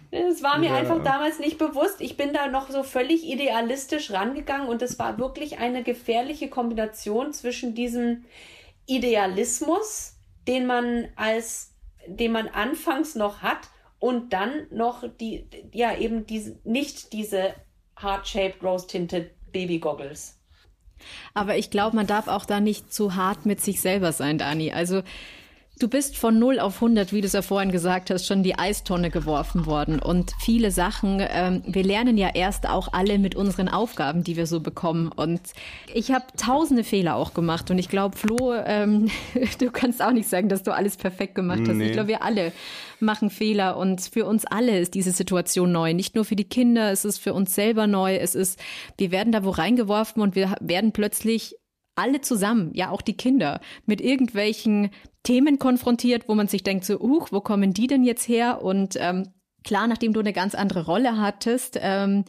[0.10, 0.78] das war mir ja.
[0.78, 2.02] einfach damals nicht bewusst.
[2.02, 7.34] Ich bin da noch so völlig idealistisch rangegangen und es war wirklich eine gefährliche Kombination
[7.34, 8.26] zwischen diesem
[8.86, 10.16] Idealismus,
[10.48, 11.76] den man als,
[12.08, 13.70] den man anfangs noch hat
[14.00, 17.54] und dann noch die, ja, eben diese, nicht diese
[18.02, 20.40] heart-shaped, rose-tinted Baby-Goggles.
[21.34, 24.72] Aber ich glaube, man darf auch da nicht zu hart mit sich selber sein, Dani.
[24.72, 25.04] Also
[25.80, 28.58] Du bist von 0 auf 100, wie du es ja vorhin gesagt hast, schon die
[28.58, 30.00] Eistonne geworfen worden.
[30.00, 34.46] Und viele Sachen, ähm, wir lernen ja erst auch alle mit unseren Aufgaben, die wir
[34.46, 35.12] so bekommen.
[35.12, 35.42] Und
[35.92, 37.72] ich habe tausende Fehler auch gemacht.
[37.72, 39.10] Und ich glaube, Flo, ähm,
[39.60, 41.76] du kannst auch nicht sagen, dass du alles perfekt gemacht hast.
[41.76, 41.88] Nee.
[41.88, 42.54] Ich glaube, wir alle
[43.00, 43.76] machen Fehler.
[43.76, 45.96] Und für uns alle ist diese Situation neu.
[45.96, 48.16] Nicht nur für die Kinder, es ist für uns selber neu.
[48.16, 48.60] Es ist,
[48.98, 51.56] wir werden da wo reingeworfen und wir werden plötzlich
[51.96, 54.90] alle zusammen, ja auch die Kinder, mit irgendwelchen
[55.24, 58.62] Themen konfrontiert, wo man sich denkt, so, uh, wo kommen die denn jetzt her?
[58.62, 59.30] Und ähm,
[59.64, 62.26] klar, nachdem du eine ganz andere Rolle hattest, ähm,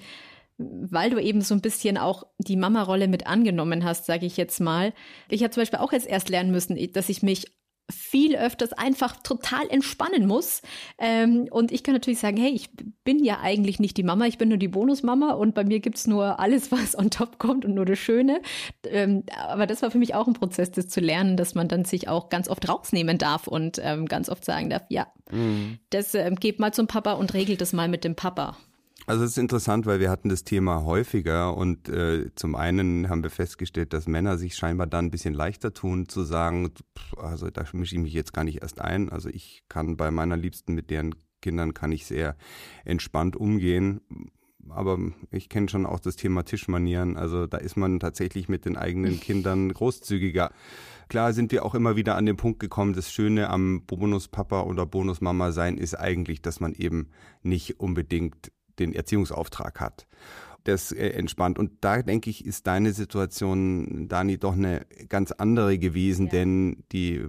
[0.56, 4.60] weil du eben so ein bisschen auch die Mama-Rolle mit angenommen hast, sage ich jetzt
[4.60, 4.92] mal.
[5.28, 7.46] Ich habe zum Beispiel auch jetzt erst lernen müssen, dass ich mich
[7.90, 10.62] viel öfters einfach total entspannen muss.
[10.98, 12.70] Ähm, und ich kann natürlich sagen, hey, ich
[13.04, 16.06] bin ja eigentlich nicht die Mama, ich bin nur die Bonusmama und bei mir gibt's
[16.06, 18.40] nur alles, was on top kommt und nur das Schöne.
[18.86, 21.84] Ähm, aber das war für mich auch ein Prozess, das zu lernen, dass man dann
[21.84, 25.78] sich auch ganz oft rausnehmen darf und ähm, ganz oft sagen darf, ja, mhm.
[25.90, 28.56] das ähm, geht mal zum Papa und regelt das mal mit dem Papa.
[29.06, 33.22] Also es ist interessant, weil wir hatten das Thema häufiger und äh, zum einen haben
[33.22, 36.70] wir festgestellt, dass Männer sich scheinbar dann ein bisschen leichter tun zu sagen,
[37.18, 39.10] also da mische ich mich jetzt gar nicht erst ein.
[39.10, 42.36] Also ich kann bei meiner Liebsten mit deren Kindern kann ich sehr
[42.86, 44.00] entspannt umgehen,
[44.70, 44.98] aber
[45.30, 47.18] ich kenne schon auch das Thema Tischmanieren.
[47.18, 50.50] Also da ist man tatsächlich mit den eigenen Kindern großzügiger.
[51.08, 54.86] Klar sind wir auch immer wieder an den Punkt gekommen, das Schöne am Bonuspapa oder
[54.86, 57.10] Bonusmama sein ist eigentlich, dass man eben
[57.42, 60.06] nicht unbedingt den Erziehungsauftrag hat.
[60.64, 61.58] Das äh, entspannt.
[61.58, 66.32] Und da denke ich, ist deine Situation, Dani, doch eine ganz andere gewesen, ja.
[66.32, 67.24] denn die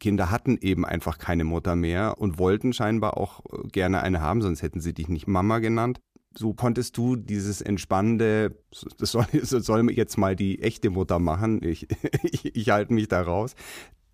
[0.00, 4.62] Kinder hatten eben einfach keine Mutter mehr und wollten scheinbar auch gerne eine haben, sonst
[4.62, 6.00] hätten sie dich nicht Mama genannt
[6.36, 8.56] so konntest du dieses entspannende,
[8.98, 11.88] das soll, das soll jetzt mal die echte Mutter machen, ich,
[12.22, 13.54] ich, ich halte mich da raus,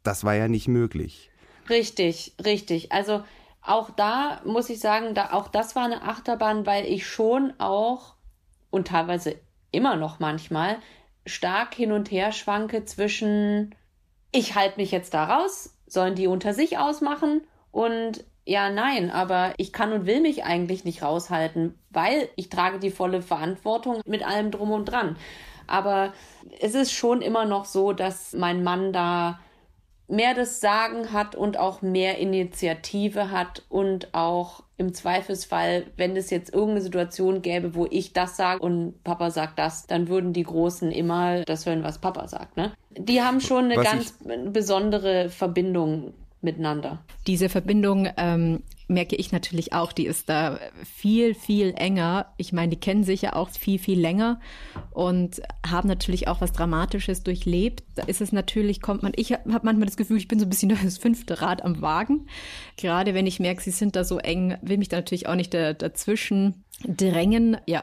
[0.03, 1.31] das war ja nicht möglich.
[1.69, 2.93] Richtig, richtig.
[2.93, 3.25] Also
[3.67, 8.15] auch da muss ich sagen, da, auch das war eine Achterbahn, weil ich schon auch
[8.71, 9.37] und teilweise
[9.73, 10.79] immer noch manchmal
[11.27, 13.75] stark hin und her schwanke zwischen,
[14.33, 19.55] ich halte mich jetzt da raus, sollen die unter sich ausmachen und ja, nein, aber
[19.57, 24.25] ich kann und will mich eigentlich nicht raushalten, weil ich trage die volle Verantwortung mit
[24.25, 25.17] allem drum und dran.
[25.67, 26.13] Aber
[26.61, 29.41] es ist schon immer noch so, dass mein Mann da
[30.09, 36.31] mehr das Sagen hat und auch mehr Initiative hat und auch im Zweifelsfall, wenn es
[36.31, 40.43] jetzt irgendeine Situation gäbe, wo ich das sage und Papa sagt das, dann würden die
[40.43, 42.57] Großen immer das hören, was Papa sagt.
[42.57, 42.73] Ne?
[42.91, 44.19] Die haben schon eine was ganz
[44.53, 47.03] besondere Verbindung miteinander.
[47.27, 52.33] Diese Verbindung ähm, merke ich natürlich auch, die ist da viel, viel enger.
[52.37, 54.41] Ich meine, die kennen sich ja auch viel, viel länger
[54.93, 57.83] und haben natürlich auch was Dramatisches durchlebt.
[57.95, 60.51] Da ist es natürlich, kommt man, ich habe manchmal das Gefühl, ich bin so ein
[60.51, 62.29] bisschen das fünfte Rad am Wagen.
[62.77, 65.53] Gerade wenn ich merke, sie sind da so eng, will mich da natürlich auch nicht
[65.53, 67.57] da, dazwischen drängen.
[67.67, 67.83] Ja,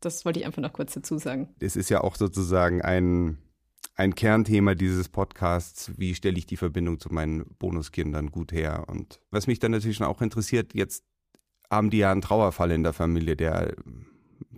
[0.00, 1.48] das wollte ich einfach noch kurz dazu sagen.
[1.60, 3.38] Es ist ja auch sozusagen ein
[4.00, 8.84] ein Kernthema dieses Podcasts, wie stelle ich die Verbindung zu meinen Bonuskindern gut her.
[8.88, 11.04] Und was mich dann natürlich auch interessiert, jetzt
[11.70, 13.74] haben die ja einen Trauerfall in der Familie, der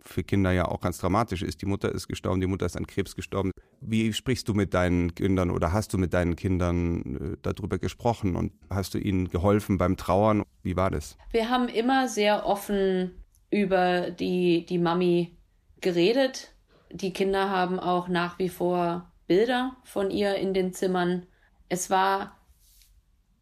[0.01, 1.61] für Kinder ja auch ganz dramatisch ist.
[1.61, 3.51] Die Mutter ist gestorben, die Mutter ist an Krebs gestorben.
[3.81, 8.37] Wie sprichst du mit deinen Kindern oder hast du mit deinen Kindern äh, darüber gesprochen
[8.37, 10.45] und hast du ihnen geholfen beim Trauern?
[10.63, 11.19] Wie war das?
[11.33, 13.11] Wir haben immer sehr offen
[13.51, 15.37] über die, die Mami
[15.81, 16.55] geredet.
[16.93, 21.27] Die Kinder haben auch nach wie vor Bilder von ihr in den Zimmern.
[21.71, 22.37] Es war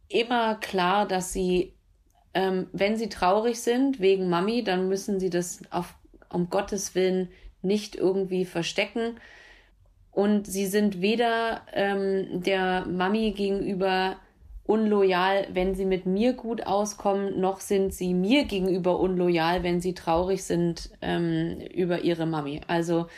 [0.07, 1.75] immer klar, dass sie,
[2.33, 5.97] ähm, wenn sie traurig sind wegen Mami, dann müssen sie das auf,
[6.29, 7.29] um Gottes Willen
[7.61, 9.19] nicht irgendwie verstecken.
[10.13, 14.17] Und sie sind weder ähm, der Mami gegenüber
[14.63, 19.95] unloyal, wenn sie mit mir gut auskommen, noch sind sie mir gegenüber unloyal, wenn sie
[19.95, 22.61] traurig sind ähm, über ihre Mami.
[22.69, 23.09] Also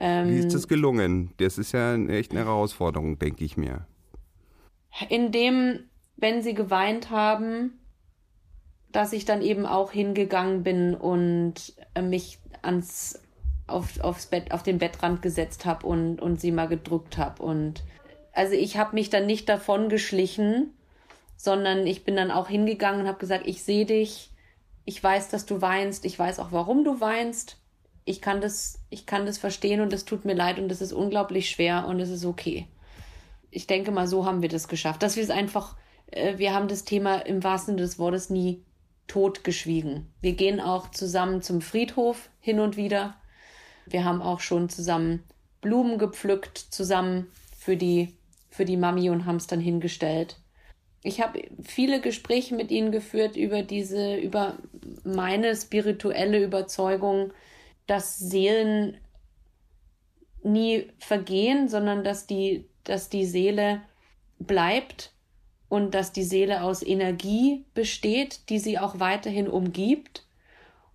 [0.00, 1.32] ähm, Wie ist das gelungen?
[1.36, 3.86] Das ist ja echt eine Herausforderung, denke ich mir.
[5.08, 5.80] Indem,
[6.16, 7.78] wenn sie geweint haben,
[8.92, 13.20] dass ich dann eben auch hingegangen bin und äh, mich ans
[13.66, 17.42] auf, aufs Bett, auf den Bettrand gesetzt habe und, und sie mal gedrückt habe.
[17.42, 17.82] Und
[18.32, 20.74] also ich habe mich dann nicht davon geschlichen,
[21.36, 24.30] sondern ich bin dann auch hingegangen und habe gesagt, ich sehe dich,
[24.84, 27.58] ich weiß, dass du weinst, ich weiß auch, warum du weinst
[28.04, 30.92] ich kann das, ich kann das verstehen und es tut mir leid und es ist
[30.92, 32.66] unglaublich schwer und es ist okay.
[33.50, 35.02] Ich denke mal, so haben wir das geschafft.
[35.02, 35.76] Dass wir es einfach,
[36.10, 38.62] äh, wir haben das Thema im wahrsten Sinne des Wortes nie
[39.06, 40.12] totgeschwiegen.
[40.20, 43.14] Wir gehen auch zusammen zum Friedhof hin und wieder.
[43.86, 45.22] Wir haben auch schon zusammen
[45.60, 48.14] Blumen gepflückt, zusammen für die,
[48.50, 50.36] für die Mami und haben es dann hingestellt.
[51.02, 54.56] Ich habe viele Gespräche mit ihnen geführt über diese, über
[55.04, 57.32] meine spirituelle Überzeugung,
[57.86, 58.98] dass Seelen
[60.42, 63.82] nie vergehen, sondern dass die, dass die Seele
[64.38, 65.12] bleibt
[65.68, 70.26] und dass die Seele aus Energie besteht, die sie auch weiterhin umgibt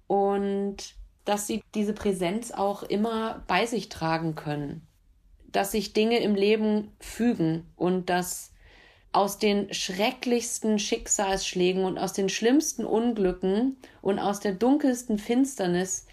[0.08, 4.88] und dass sie diese Präsenz auch immer bei sich tragen können,
[5.52, 8.52] dass sich Dinge im Leben fügen und dass
[9.12, 16.06] aus den schrecklichsten Schicksalsschlägen und aus den schlimmsten Unglücken und aus der dunkelsten Finsternis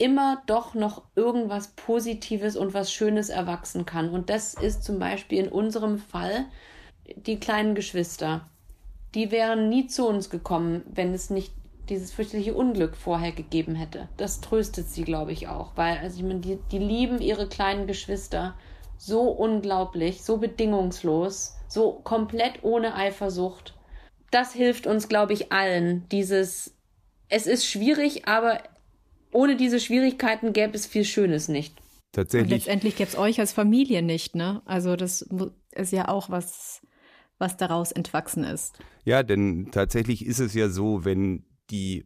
[0.00, 4.08] immer doch noch irgendwas Positives und was Schönes erwachsen kann.
[4.08, 6.46] Und das ist zum Beispiel in unserem Fall
[7.16, 8.48] die kleinen Geschwister.
[9.14, 11.52] Die wären nie zu uns gekommen, wenn es nicht
[11.90, 14.08] dieses fürchterliche Unglück vorher gegeben hätte.
[14.16, 15.72] Das tröstet sie, glaube ich, auch.
[15.76, 18.54] Weil, also ich meine, die, die lieben ihre kleinen Geschwister
[18.96, 23.74] so unglaublich, so bedingungslos, so komplett ohne Eifersucht.
[24.30, 26.08] Das hilft uns, glaube ich, allen.
[26.10, 26.74] Dieses,
[27.28, 28.60] es ist schwierig, aber
[29.32, 31.80] ohne diese Schwierigkeiten gäbe es viel Schönes nicht.
[32.12, 32.52] Tatsächlich.
[32.52, 34.62] Und letztendlich gäbe es euch als Familie nicht, ne?
[34.64, 35.28] Also das
[35.72, 36.82] ist ja auch was,
[37.38, 38.78] was daraus entwachsen ist.
[39.04, 42.04] Ja, denn tatsächlich ist es ja so, wenn die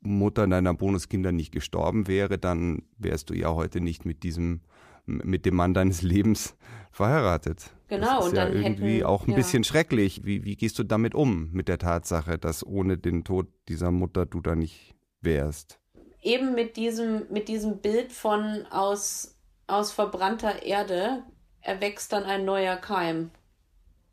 [0.00, 4.60] Mutter deiner Bonuskinder nicht gestorben wäre, dann wärst du ja heute nicht mit diesem,
[5.06, 6.56] mit dem Mann deines Lebens
[6.90, 7.72] verheiratet.
[7.88, 9.36] Genau, das ist und ja dann irgendwie hätten, auch ein ja.
[9.36, 10.24] bisschen schrecklich.
[10.24, 14.26] Wie, wie gehst du damit um, mit der Tatsache, dass ohne den Tod dieser Mutter
[14.26, 15.78] du da nicht wärst?
[16.24, 21.22] Eben mit diesem, mit diesem Bild von aus, aus verbrannter Erde
[21.60, 23.30] erwächst dann ein neuer Keim.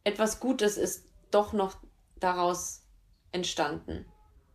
[0.03, 1.75] Etwas Gutes ist doch noch
[2.19, 2.83] daraus
[3.31, 4.05] entstanden.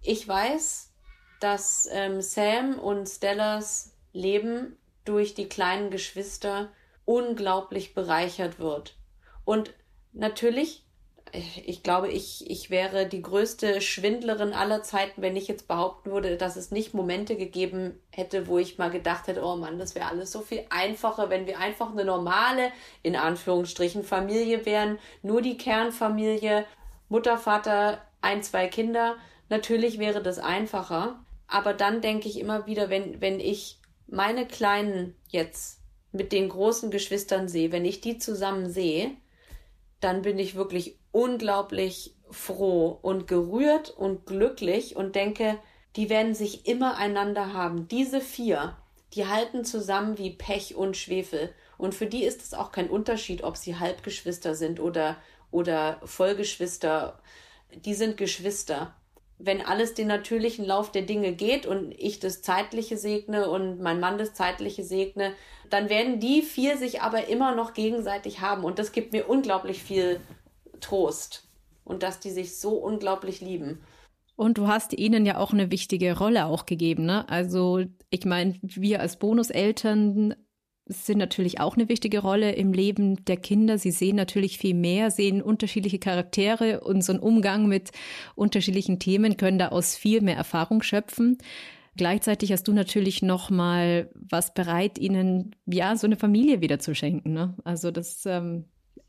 [0.02, 0.92] Ich weiß,
[1.40, 6.70] dass ähm, Sam und Stellas Leben durch die kleinen Geschwister
[7.04, 8.96] unglaublich bereichert wird.
[9.44, 9.74] Und
[10.12, 10.85] natürlich
[11.64, 16.36] ich glaube, ich, ich wäre die größte Schwindlerin aller Zeiten, wenn ich jetzt behaupten würde,
[16.36, 20.08] dass es nicht Momente gegeben hätte, wo ich mal gedacht hätte, oh Mann, das wäre
[20.08, 22.72] alles so viel einfacher, wenn wir einfach eine normale,
[23.02, 26.64] in Anführungsstrichen, Familie wären, nur die Kernfamilie,
[27.08, 29.16] Mutter, Vater, ein, zwei Kinder.
[29.48, 31.20] Natürlich wäre das einfacher.
[31.48, 35.80] Aber dann denke ich immer wieder, wenn, wenn ich meine Kleinen jetzt
[36.12, 39.12] mit den großen Geschwistern sehe, wenn ich die zusammen sehe,
[40.00, 45.58] dann bin ich wirklich unglaublich froh und gerührt und glücklich und denke,
[45.96, 47.88] die werden sich immer einander haben.
[47.88, 48.76] Diese vier,
[49.14, 51.54] die halten zusammen wie Pech und Schwefel.
[51.78, 55.16] Und für die ist es auch kein Unterschied, ob sie Halbgeschwister sind oder,
[55.50, 57.18] oder Vollgeschwister.
[57.74, 58.94] Die sind Geschwister.
[59.38, 64.00] Wenn alles den natürlichen Lauf der Dinge geht und ich das Zeitliche segne und mein
[64.00, 65.32] Mann das Zeitliche segne,
[65.68, 68.64] dann werden die vier sich aber immer noch gegenseitig haben.
[68.64, 70.20] Und das gibt mir unglaublich viel
[70.80, 71.48] Trost.
[71.84, 73.80] Und dass die sich so unglaublich lieben.
[74.36, 77.28] Und du hast ihnen ja auch eine wichtige Rolle auch gegeben, ne?
[77.28, 80.34] Also, ich meine, wir als Bonuseltern
[80.86, 83.78] sind natürlich auch eine wichtige Rolle im Leben der Kinder.
[83.78, 87.90] Sie sehen natürlich viel mehr, sehen unterschiedliche Charaktere, unseren Umgang mit
[88.34, 91.38] unterschiedlichen Themen, können da aus viel mehr Erfahrung schöpfen.
[91.96, 96.94] Gleichzeitig hast du natürlich noch mal was bereit, ihnen ja so eine Familie wieder zu
[96.94, 97.32] schenken.
[97.32, 97.54] Ne?
[97.64, 98.66] Also das ähm,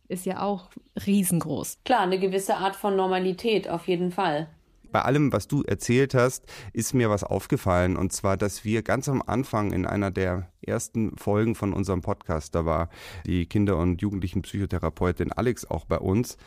[0.07, 0.69] ist ja auch
[1.05, 1.79] riesengroß.
[1.83, 4.47] Klar, eine gewisse Art von Normalität auf jeden Fall.
[4.91, 7.97] Bei allem, was du erzählt hast, ist mir was aufgefallen.
[7.97, 12.55] Und zwar, dass wir ganz am Anfang in einer der ersten Folgen von unserem Podcast,
[12.55, 12.89] da war
[13.25, 16.37] die Kinder- und Jugendlichenpsychotherapeutin Alex auch bei uns,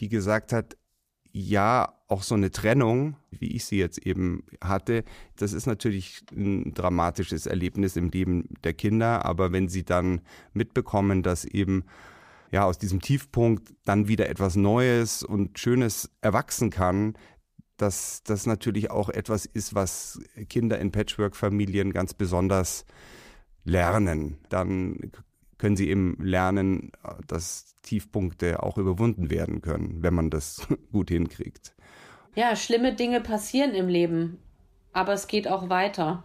[0.00, 0.76] die gesagt hat,
[1.32, 5.04] ja, auch so eine Trennung, wie ich sie jetzt eben hatte,
[5.36, 9.24] das ist natürlich ein dramatisches Erlebnis im Leben der Kinder.
[9.24, 11.84] Aber wenn sie dann mitbekommen, dass eben
[12.50, 17.14] ja aus diesem Tiefpunkt dann wieder etwas Neues und Schönes erwachsen kann,
[17.80, 22.84] dass das natürlich auch etwas ist, was Kinder in Patchwork-Familien ganz besonders
[23.64, 24.38] lernen.
[24.48, 25.12] Dann
[25.58, 26.92] können sie eben lernen,
[27.26, 31.74] dass Tiefpunkte auch überwunden werden können, wenn man das gut hinkriegt.
[32.34, 34.38] Ja, schlimme Dinge passieren im Leben,
[34.92, 36.24] aber es geht auch weiter.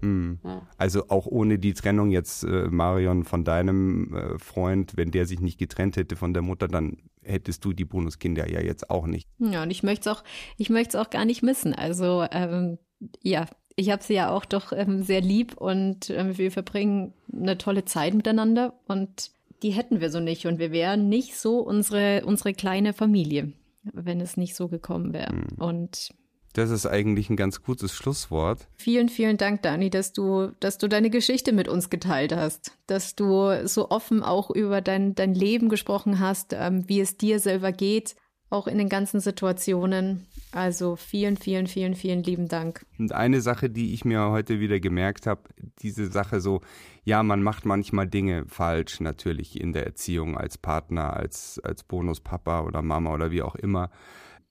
[0.00, 0.38] Hm.
[0.76, 5.40] Also auch ohne die Trennung jetzt, äh, Marion, von deinem äh, Freund, wenn der sich
[5.40, 9.28] nicht getrennt hätte von der Mutter, dann hättest du die Bonuskinder ja jetzt auch nicht.
[9.38, 10.24] Ja, und ich möchte es auch,
[10.56, 11.74] ich möchte es auch gar nicht missen.
[11.74, 12.78] Also ähm,
[13.22, 17.58] ja, ich habe sie ja auch doch ähm, sehr lieb und ähm, wir verbringen eine
[17.58, 19.30] tolle Zeit miteinander und
[19.62, 24.20] die hätten wir so nicht und wir wären nicht so unsere unsere kleine Familie, wenn
[24.20, 25.32] es nicht so gekommen wäre.
[25.32, 25.46] Hm.
[25.58, 26.10] Und
[26.52, 28.66] Das ist eigentlich ein ganz gutes Schlusswort.
[28.76, 33.14] Vielen, vielen Dank, Dani, dass du, dass du deine Geschichte mit uns geteilt hast, dass
[33.14, 37.70] du so offen auch über dein, dein Leben gesprochen hast, ähm, wie es dir selber
[37.70, 38.16] geht,
[38.50, 40.26] auch in den ganzen Situationen.
[40.50, 42.84] Also vielen, vielen, vielen, vielen lieben Dank.
[42.98, 45.42] Und eine Sache, die ich mir heute wieder gemerkt habe,
[45.80, 46.60] diese Sache so,
[47.04, 52.62] ja, man macht manchmal Dinge falsch, natürlich in der Erziehung als Partner, als, als Bonuspapa
[52.62, 53.90] oder Mama oder wie auch immer.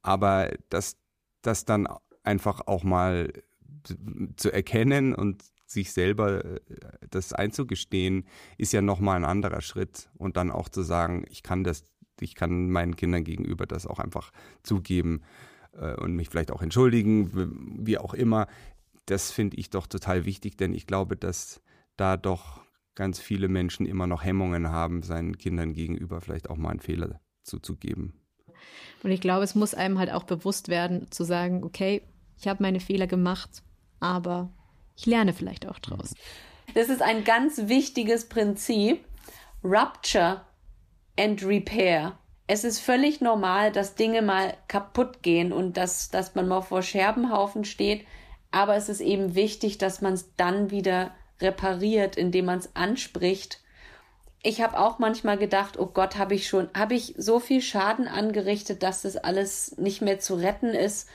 [0.01, 0.95] Aber dass
[1.41, 1.87] das dann
[2.23, 3.31] einfach auch mal
[4.35, 6.59] zu erkennen und sich selber äh,
[7.09, 8.25] das einzugestehen,
[8.57, 10.09] ist ja nochmal ein anderer Schritt.
[10.17, 11.83] Und dann auch zu sagen, ich kann das,
[12.19, 14.31] ich kann meinen Kindern gegenüber das auch einfach
[14.63, 15.21] zugeben
[15.73, 18.47] äh, und mich vielleicht auch entschuldigen, wie auch immer.
[19.05, 21.61] Das finde ich doch total wichtig, denn ich glaube, dass
[21.97, 22.61] da doch
[22.95, 27.21] ganz viele Menschen immer noch Hemmungen haben, seinen Kindern gegenüber vielleicht auch mal einen Fehler
[27.43, 28.18] zuzugeben.
[29.03, 32.01] Und ich glaube, es muss einem halt auch bewusst werden, zu sagen, okay,
[32.37, 33.49] ich habe meine Fehler gemacht,
[33.99, 34.49] aber
[34.97, 36.13] ich lerne vielleicht auch draus.
[36.73, 39.03] Das ist ein ganz wichtiges Prinzip.
[39.63, 40.41] Rupture
[41.17, 42.17] and Repair.
[42.47, 46.81] Es ist völlig normal, dass Dinge mal kaputt gehen und dass, dass man mal vor
[46.81, 48.05] Scherbenhaufen steht.
[48.51, 51.11] Aber es ist eben wichtig, dass man es dann wieder
[51.41, 53.58] repariert, indem man es anspricht.
[54.41, 58.07] Ich habe auch manchmal gedacht, oh Gott, habe ich schon, habe ich so viel Schaden
[58.07, 61.09] angerichtet, dass das alles nicht mehr zu retten ist.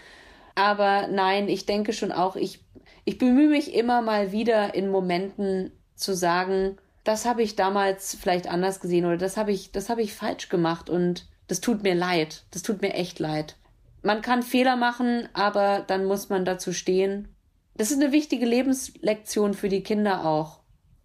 [0.55, 2.61] Aber nein, ich denke schon auch, ich,
[3.05, 8.47] ich bemühe mich immer mal wieder in Momenten zu sagen, das habe ich damals vielleicht
[8.47, 11.95] anders gesehen oder das habe ich, das habe ich falsch gemacht und das tut mir
[11.95, 12.45] leid.
[12.51, 13.57] Das tut mir echt leid.
[14.03, 17.29] Man kann Fehler machen, aber dann muss man dazu stehen.
[17.77, 20.61] Das ist eine wichtige Lebenslektion für die Kinder auch.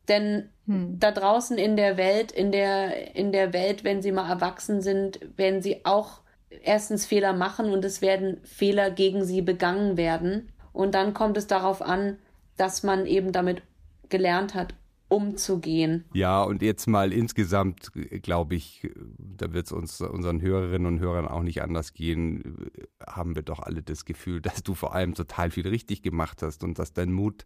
[0.08, 1.00] Denn hm.
[1.00, 5.20] da draußen in der Welt, in der, in der Welt, wenn sie mal erwachsen sind,
[5.36, 6.22] werden sie auch
[6.62, 10.52] erstens Fehler machen und es werden Fehler gegen sie begangen werden.
[10.72, 12.20] Und dann kommt es darauf an,
[12.56, 13.64] dass man eben damit
[14.10, 14.76] gelernt hat,
[15.10, 16.06] umzugehen.
[16.14, 21.28] Ja, und jetzt mal insgesamt, glaube ich, da wird es uns unseren Hörerinnen und Hörern
[21.28, 22.70] auch nicht anders gehen,
[23.06, 26.64] haben wir doch alle das Gefühl, dass du vor allem total viel richtig gemacht hast
[26.64, 27.46] und dass dein Mut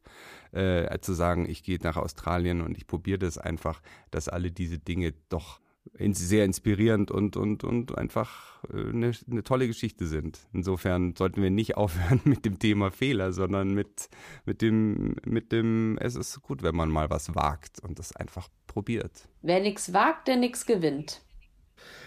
[0.51, 4.77] äh, zu sagen, ich gehe nach Australien und ich probiere das einfach, dass alle diese
[4.77, 5.62] Dinge doch
[6.11, 10.39] sehr inspirierend und, und, und einfach eine, äh, eine, tolle Geschichte sind.
[10.53, 14.09] Insofern sollten wir nicht aufhören mit dem Thema Fehler, sondern mit,
[14.45, 18.49] mit, dem, mit dem, es ist gut, wenn man mal was wagt und das einfach
[18.67, 19.27] probiert.
[19.41, 21.21] Wer nichts wagt, der nichts gewinnt.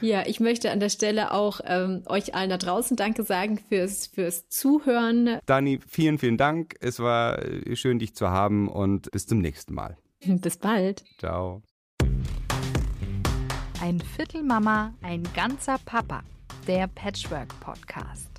[0.00, 4.06] Ja, ich möchte an der Stelle auch ähm, euch allen da draußen Danke sagen fürs,
[4.06, 5.38] fürs Zuhören.
[5.46, 6.76] Dani, vielen, vielen Dank.
[6.80, 9.96] Es war äh, schön, dich zu haben und bis zum nächsten Mal.
[10.24, 11.04] Bis bald.
[11.18, 11.62] Ciao.
[13.80, 16.22] Ein Viertel Mama, ein ganzer Papa.
[16.66, 18.35] Der Patchwork Podcast.